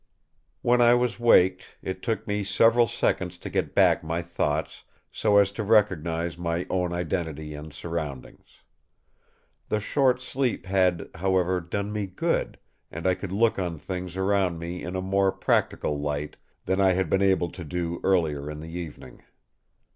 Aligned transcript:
When 0.63 0.81
I 0.81 0.95
was 0.95 1.19
waked, 1.19 1.77
it 1.83 2.01
took 2.01 2.25
me 2.25 2.43
several 2.43 2.87
seconds 2.87 3.37
to 3.37 3.51
get 3.51 3.75
back 3.75 4.03
my 4.03 4.23
thoughts 4.23 4.83
so 5.11 5.37
as 5.37 5.51
to 5.51 5.63
recognise 5.63 6.39
my 6.39 6.65
own 6.71 6.91
identity 6.91 7.53
and 7.53 7.71
surroundings. 7.71 8.63
The 9.69 9.79
short 9.79 10.19
sleep 10.19 10.65
had, 10.65 11.07
however, 11.13 11.61
done 11.61 11.93
me 11.93 12.07
good, 12.07 12.57
and 12.89 13.05
I 13.05 13.13
could 13.13 13.31
look 13.31 13.59
on 13.59 13.77
things 13.77 14.17
around 14.17 14.57
me 14.57 14.81
in 14.81 14.95
a 14.95 15.03
more 15.03 15.31
practical 15.31 15.99
light 15.99 16.35
than 16.65 16.81
I 16.81 16.93
had 16.93 17.07
been 17.07 17.21
able 17.21 17.51
to 17.51 17.63
do 17.63 18.01
earlier 18.03 18.49
in 18.49 18.59
the 18.59 18.71
evening. 18.71 19.21